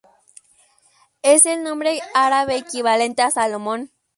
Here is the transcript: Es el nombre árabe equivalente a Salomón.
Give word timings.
Es 1.21 1.45
el 1.45 1.61
nombre 1.63 2.01
árabe 2.15 2.57
equivalente 2.57 3.21
a 3.21 3.29
Salomón. 3.29 3.91